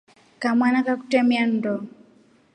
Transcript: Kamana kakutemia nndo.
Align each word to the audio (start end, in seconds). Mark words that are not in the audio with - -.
Kamana 0.41 0.79
kakutemia 0.85 1.43
nndo. 1.49 1.75